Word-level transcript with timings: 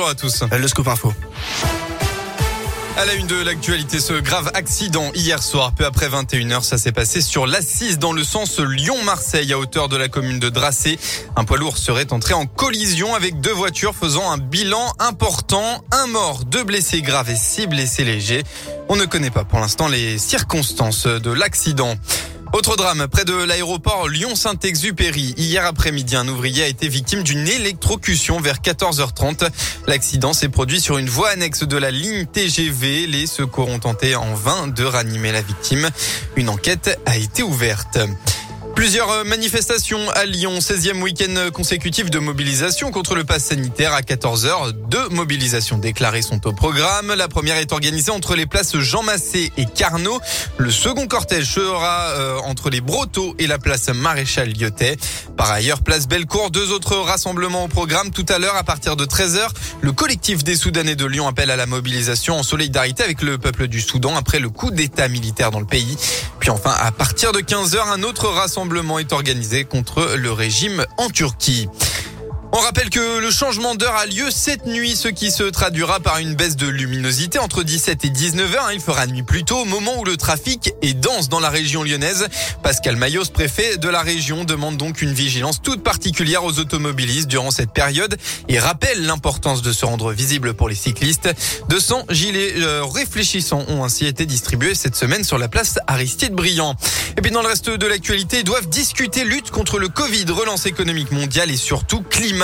Bonjour 0.00 0.12
à 0.12 0.14
tous. 0.14 0.44
Le 0.56 0.68
scoop 0.68 0.86
info. 0.86 1.12
À 2.96 3.04
la 3.04 3.14
une 3.14 3.26
de 3.26 3.42
l'actualité, 3.42 3.98
ce 3.98 4.12
grave 4.12 4.48
accident 4.54 5.10
hier 5.12 5.42
soir, 5.42 5.72
peu 5.72 5.84
après 5.84 6.08
21h, 6.08 6.62
ça 6.62 6.78
s'est 6.78 6.92
passé 6.92 7.20
sur 7.20 7.48
l'A6 7.48 7.98
dans 7.98 8.12
le 8.12 8.22
sens 8.22 8.60
Lyon-Marseille 8.60 9.52
à 9.52 9.58
hauteur 9.58 9.88
de 9.88 9.96
la 9.96 10.08
commune 10.08 10.38
de 10.38 10.50
Dracé. 10.50 11.00
Un 11.34 11.44
poids 11.44 11.58
lourd 11.58 11.78
serait 11.78 12.12
entré 12.12 12.32
en 12.32 12.46
collision 12.46 13.16
avec 13.16 13.40
deux 13.40 13.52
voitures 13.52 13.92
faisant 13.92 14.30
un 14.30 14.38
bilan 14.38 14.94
important. 15.00 15.82
Un 15.90 16.06
mort, 16.06 16.44
deux 16.44 16.62
blessés 16.62 17.02
graves 17.02 17.30
et 17.30 17.36
six 17.36 17.66
blessés 17.66 18.04
légers. 18.04 18.44
On 18.88 18.94
ne 18.94 19.04
connaît 19.04 19.32
pas 19.32 19.42
pour 19.42 19.58
l'instant 19.58 19.88
les 19.88 20.16
circonstances 20.18 21.08
de 21.08 21.32
l'accident. 21.32 21.96
Autre 22.58 22.76
drame, 22.76 23.06
près 23.06 23.24
de 23.24 23.34
l'aéroport 23.34 24.08
Lyon-Saint-Exupéry. 24.08 25.32
Hier 25.36 25.64
après-midi, 25.64 26.16
un 26.16 26.26
ouvrier 26.26 26.64
a 26.64 26.66
été 26.66 26.88
victime 26.88 27.22
d'une 27.22 27.46
électrocution 27.46 28.40
vers 28.40 28.56
14h30. 28.56 29.48
L'accident 29.86 30.32
s'est 30.32 30.48
produit 30.48 30.80
sur 30.80 30.98
une 30.98 31.08
voie 31.08 31.28
annexe 31.28 31.62
de 31.62 31.76
la 31.76 31.92
ligne 31.92 32.26
TGV. 32.26 33.06
Les 33.06 33.28
secours 33.28 33.68
ont 33.68 33.78
tenté 33.78 34.16
en 34.16 34.34
vain 34.34 34.66
de 34.66 34.82
ranimer 34.82 35.30
la 35.30 35.40
victime. 35.40 35.88
Une 36.34 36.48
enquête 36.48 36.98
a 37.06 37.16
été 37.16 37.44
ouverte. 37.44 38.00
Plusieurs 38.78 39.24
manifestations 39.24 40.08
à 40.10 40.24
Lyon, 40.24 40.60
16e 40.60 41.02
week-end 41.02 41.50
consécutif 41.52 42.10
de 42.10 42.20
mobilisation 42.20 42.92
contre 42.92 43.16
le 43.16 43.24
pass 43.24 43.46
sanitaire 43.46 43.92
à 43.92 44.02
14h. 44.02 44.70
Deux 44.88 45.08
mobilisations 45.08 45.78
déclarées 45.78 46.22
sont 46.22 46.46
au 46.46 46.52
programme. 46.52 47.12
La 47.12 47.26
première 47.26 47.56
est 47.56 47.72
organisée 47.72 48.12
entre 48.12 48.36
les 48.36 48.46
places 48.46 48.78
Jean 48.78 49.02
Massé 49.02 49.50
et 49.56 49.64
Carnot. 49.66 50.20
Le 50.58 50.70
second 50.70 51.08
cortège 51.08 51.46
sera 51.54 52.10
euh, 52.10 52.38
entre 52.44 52.70
les 52.70 52.80
Brotteaux 52.80 53.34
et 53.40 53.48
la 53.48 53.58
place 53.58 53.88
Maréchal 53.88 54.52
Lyotet. 54.52 54.96
Par 55.36 55.50
ailleurs, 55.50 55.82
place 55.82 56.06
Bellecour, 56.06 56.52
deux 56.52 56.70
autres 56.70 56.98
rassemblements 56.98 57.64
au 57.64 57.68
programme 57.68 58.10
tout 58.12 58.26
à 58.28 58.38
l'heure 58.38 58.54
à 58.54 58.62
partir 58.62 58.94
de 58.94 59.04
13h. 59.06 59.48
Le 59.80 59.90
collectif 59.90 60.44
des 60.44 60.54
Soudanais 60.54 60.94
de 60.94 61.04
Lyon 61.04 61.26
appelle 61.26 61.50
à 61.50 61.56
la 61.56 61.66
mobilisation 61.66 62.36
en 62.36 62.44
solidarité 62.44 63.02
avec 63.02 63.22
le 63.22 63.38
peuple 63.38 63.66
du 63.66 63.80
Soudan 63.80 64.14
après 64.16 64.38
le 64.38 64.50
coup 64.50 64.70
d'état 64.70 65.08
militaire 65.08 65.50
dans 65.50 65.60
le 65.60 65.66
pays. 65.66 65.96
Puis 66.38 66.50
enfin, 66.50 66.74
à 66.78 66.92
partir 66.92 67.32
de 67.32 67.40
15h, 67.40 67.78
un 67.92 68.04
autre 68.04 68.28
rassemblement 68.28 68.67
est 68.98 69.12
organisé 69.12 69.64
contre 69.64 70.14
le 70.16 70.30
régime 70.30 70.84
en 70.98 71.08
Turquie. 71.08 71.68
On 72.50 72.60
rappelle 72.60 72.88
que 72.88 73.18
le 73.18 73.30
changement 73.30 73.74
d'heure 73.74 73.94
a 73.94 74.06
lieu 74.06 74.30
cette 74.30 74.64
nuit, 74.64 74.96
ce 74.96 75.08
qui 75.08 75.30
se 75.30 75.42
traduira 75.42 76.00
par 76.00 76.16
une 76.16 76.34
baisse 76.34 76.56
de 76.56 76.66
luminosité 76.66 77.38
entre 77.38 77.62
17 77.62 78.06
et 78.06 78.08
19 78.08 78.54
heures. 78.54 78.72
Il 78.72 78.80
fera 78.80 79.06
nuit 79.06 79.22
plus 79.22 79.44
tôt 79.44 79.58
au 79.58 79.64
moment 79.66 79.98
où 80.00 80.04
le 80.04 80.16
trafic 80.16 80.72
est 80.80 80.94
dense 80.94 81.28
dans 81.28 81.40
la 81.40 81.50
région 81.50 81.82
lyonnaise. 81.82 82.26
Pascal 82.62 82.96
Mayos, 82.96 83.26
préfet 83.34 83.76
de 83.76 83.88
la 83.90 84.00
région, 84.00 84.44
demande 84.44 84.78
donc 84.78 85.02
une 85.02 85.12
vigilance 85.12 85.60
toute 85.60 85.82
particulière 85.82 86.42
aux 86.42 86.58
automobilistes 86.58 87.28
durant 87.28 87.50
cette 87.50 87.72
période 87.72 88.16
et 88.48 88.58
rappelle 88.58 89.04
l'importance 89.04 89.60
de 89.60 89.72
se 89.72 89.84
rendre 89.84 90.12
visible 90.12 90.54
pour 90.54 90.70
les 90.70 90.74
cyclistes. 90.74 91.28
200 91.68 92.06
gilets 92.08 92.54
euh, 92.56 92.82
réfléchissants 92.82 93.66
ont 93.68 93.84
ainsi 93.84 94.06
été 94.06 94.24
distribués 94.24 94.74
cette 94.74 94.96
semaine 94.96 95.22
sur 95.22 95.36
la 95.36 95.48
place 95.48 95.78
Aristide 95.86 96.32
Briand. 96.32 96.76
Et 97.18 97.20
puis 97.20 97.30
dans 97.30 97.42
le 97.42 97.48
reste 97.48 97.68
de 97.68 97.86
l'actualité, 97.86 98.42
doivent 98.42 98.68
discuter 98.68 99.24
lutte 99.24 99.50
contre 99.50 99.78
le 99.78 99.88
Covid, 99.88 100.24
relance 100.30 100.64
économique 100.64 101.12
mondiale 101.12 101.50
et 101.50 101.56
surtout 101.58 102.00
climat. 102.00 102.37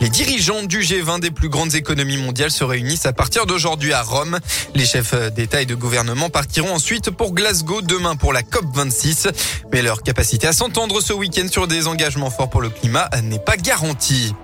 Les 0.00 0.08
dirigeants 0.08 0.62
du 0.62 0.80
G20 0.80 1.20
des 1.20 1.30
plus 1.30 1.48
grandes 1.48 1.74
économies 1.74 2.16
mondiales 2.16 2.50
se 2.50 2.64
réunissent 2.64 3.06
à 3.06 3.12
partir 3.12 3.46
d'aujourd'hui 3.46 3.92
à 3.92 4.02
Rome. 4.02 4.38
Les 4.74 4.84
chefs 4.84 5.14
d'État 5.32 5.62
et 5.62 5.66
de 5.66 5.74
gouvernement 5.74 6.30
partiront 6.30 6.74
ensuite 6.74 7.10
pour 7.10 7.32
Glasgow 7.34 7.82
demain 7.82 8.16
pour 8.16 8.32
la 8.32 8.42
COP26. 8.42 9.30
Mais 9.72 9.82
leur 9.82 10.02
capacité 10.02 10.46
à 10.46 10.52
s'entendre 10.52 11.00
ce 11.00 11.12
week-end 11.12 11.46
sur 11.50 11.66
des 11.66 11.86
engagements 11.86 12.30
forts 12.30 12.50
pour 12.50 12.60
le 12.60 12.70
climat 12.70 13.08
n'est 13.22 13.38
pas 13.38 13.56
garantie. 13.56 14.34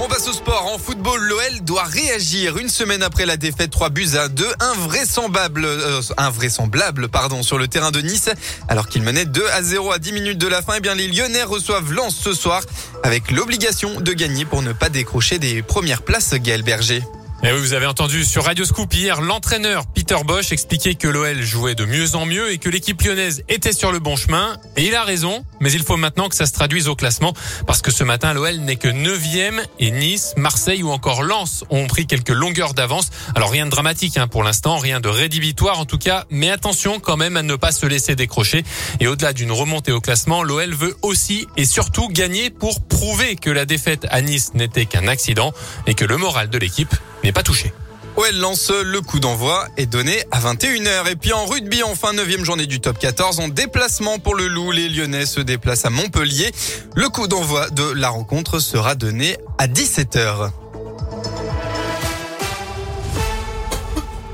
On 0.00 0.06
passe 0.06 0.28
au 0.28 0.32
sport. 0.32 0.70
En 0.72 0.78
football, 0.78 1.20
l'OL 1.20 1.60
doit 1.62 1.82
réagir 1.82 2.56
une 2.56 2.68
semaine 2.68 3.02
après 3.02 3.26
la 3.26 3.36
défaite 3.36 3.70
3 3.70 3.90
buts 3.90 4.10
à 4.16 4.28
2. 4.28 4.46
Invraisemblable, 4.60 5.64
euh, 5.64 6.00
invraisemblable, 6.16 7.08
pardon, 7.08 7.42
sur 7.42 7.58
le 7.58 7.66
terrain 7.66 7.90
de 7.90 8.00
Nice. 8.00 8.30
Alors 8.68 8.88
qu'il 8.88 9.02
menait 9.02 9.24
2 9.24 9.44
à 9.48 9.62
0 9.62 9.90
à 9.90 9.98
10 9.98 10.12
minutes 10.12 10.38
de 10.38 10.46
la 10.46 10.62
fin, 10.62 10.74
eh 10.76 10.80
bien, 10.80 10.94
les 10.94 11.08
Lyonnais 11.08 11.42
reçoivent 11.42 11.92
Lens 11.92 12.14
ce 12.14 12.32
soir 12.32 12.62
avec 13.02 13.32
l'obligation 13.32 14.00
de 14.00 14.12
gagner 14.12 14.44
pour 14.44 14.62
ne 14.62 14.72
pas 14.72 14.88
décrocher 14.88 15.38
des 15.38 15.62
premières 15.62 16.02
places, 16.02 16.34
Gaël 16.34 16.62
Berger. 16.62 17.02
Et 17.44 17.52
oui, 17.52 17.60
vous 17.60 17.72
avez 17.72 17.86
entendu 17.86 18.24
sur 18.24 18.44
Radio 18.46 18.64
Scoop 18.64 18.92
hier, 18.92 19.20
l'entraîneur 19.20 19.86
Peter 19.86 20.16
Bosch 20.26 20.50
expliquait 20.50 20.96
que 20.96 21.06
l'OL 21.06 21.40
jouait 21.40 21.76
de 21.76 21.84
mieux 21.84 22.16
en 22.16 22.26
mieux 22.26 22.50
et 22.50 22.58
que 22.58 22.68
l'équipe 22.68 23.00
lyonnaise 23.00 23.44
était 23.48 23.72
sur 23.72 23.92
le 23.92 24.00
bon 24.00 24.16
chemin. 24.16 24.56
Et 24.76 24.88
il 24.88 24.94
a 24.96 25.04
raison, 25.04 25.44
mais 25.60 25.70
il 25.70 25.84
faut 25.84 25.96
maintenant 25.96 26.28
que 26.28 26.34
ça 26.34 26.46
se 26.46 26.52
traduise 26.52 26.88
au 26.88 26.96
classement 26.96 27.32
parce 27.64 27.80
que 27.80 27.92
ce 27.92 28.02
matin, 28.02 28.32
l'OL 28.34 28.56
n'est 28.56 28.74
que 28.74 28.88
9e 28.88 29.62
et 29.78 29.92
Nice, 29.92 30.34
Marseille 30.36 30.82
ou 30.82 30.90
encore 30.90 31.22
Lens 31.22 31.62
ont 31.70 31.86
pris 31.86 32.08
quelques 32.08 32.30
longueurs 32.30 32.74
d'avance. 32.74 33.10
Alors 33.36 33.52
rien 33.52 33.66
de 33.66 33.70
dramatique 33.70 34.16
hein, 34.16 34.26
pour 34.26 34.42
l'instant, 34.42 34.76
rien 34.76 34.98
de 34.98 35.08
rédhibitoire 35.08 35.78
en 35.78 35.84
tout 35.84 35.98
cas, 35.98 36.24
mais 36.30 36.50
attention 36.50 36.98
quand 36.98 37.16
même 37.16 37.36
à 37.36 37.44
ne 37.44 37.54
pas 37.54 37.70
se 37.70 37.86
laisser 37.86 38.16
décrocher. 38.16 38.64
Et 38.98 39.06
au-delà 39.06 39.32
d'une 39.32 39.52
remontée 39.52 39.92
au 39.92 40.00
classement, 40.00 40.42
l'OL 40.42 40.74
veut 40.74 40.96
aussi 41.02 41.46
et 41.56 41.66
surtout 41.66 42.08
gagner 42.08 42.50
pour 42.50 42.80
prouver 42.82 43.36
que 43.36 43.50
la 43.50 43.64
défaite 43.64 44.08
à 44.10 44.22
Nice 44.22 44.54
n'était 44.54 44.86
qu'un 44.86 45.06
accident 45.06 45.52
et 45.86 45.94
que 45.94 46.04
le 46.04 46.16
moral 46.16 46.50
de 46.50 46.58
l'équipe 46.58 46.96
n'est 47.24 47.32
pas 47.32 47.42
touché. 47.42 47.72
OL 48.16 48.34
lance 48.34 48.72
le 48.72 49.00
coup 49.00 49.20
d'envoi 49.20 49.68
est 49.76 49.86
donné 49.86 50.24
à 50.32 50.40
21h. 50.40 51.08
Et 51.08 51.14
puis 51.14 51.32
en 51.32 51.46
rugby, 51.46 51.84
enfin, 51.84 52.12
9 52.12 52.44
journée 52.44 52.66
du 52.66 52.80
top 52.80 52.98
14. 52.98 53.38
En 53.38 53.46
déplacement 53.48 54.18
pour 54.18 54.34
le 54.34 54.48
Loup, 54.48 54.72
les 54.72 54.88
Lyonnais 54.88 55.24
se 55.24 55.40
déplacent 55.40 55.84
à 55.84 55.90
Montpellier. 55.90 56.50
Le 56.96 57.08
coup 57.10 57.28
d'envoi 57.28 57.70
de 57.70 57.84
la 57.92 58.08
rencontre 58.08 58.58
sera 58.58 58.96
donné 58.96 59.36
à 59.58 59.68
17h. 59.68 60.50